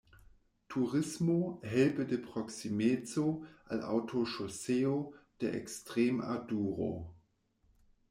[0.67, 1.35] Turismo,
[1.73, 3.27] helpe de proksimeco
[3.75, 4.97] al Aŭtoŝoseo
[5.45, 6.93] de Ekstremaduro.